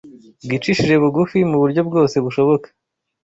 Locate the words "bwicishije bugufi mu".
0.45-1.57